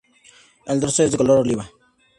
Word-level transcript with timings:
El 0.65 0.79
dorso 0.79 1.03
es 1.03 1.11
de 1.11 1.17
color 1.19 1.37
oliva. 1.41 1.69